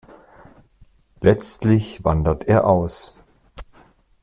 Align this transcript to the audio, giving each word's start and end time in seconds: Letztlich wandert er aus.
Letztlich 1.19 2.03
wandert 2.03 2.45
er 2.45 2.65
aus. 2.65 3.13